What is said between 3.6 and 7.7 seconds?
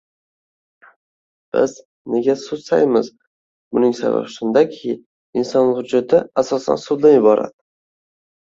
Buning sababi shundaki, inson vujudi asosan suvdan iborat